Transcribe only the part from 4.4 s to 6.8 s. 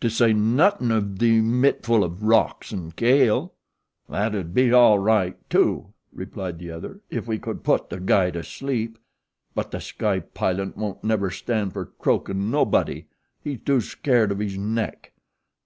be all right, too," replied the